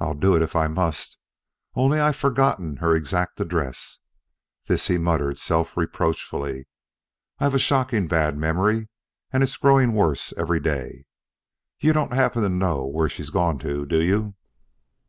[0.00, 1.18] I'll do it if I must
[1.76, 4.00] only I've forgotten her exact address."
[4.66, 6.66] This he muttered self reproachfully,
[7.38, 8.88] "I've a shocking bad memory,
[9.32, 11.04] and it's growing worse every day.
[11.78, 14.34] You don't happen to know where she's gone to, do you?"